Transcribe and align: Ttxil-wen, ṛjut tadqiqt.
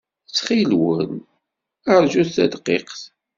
Ttxil-wen, 0.27 1.13
ṛjut 2.03 2.29
tadqiqt. 2.35 3.01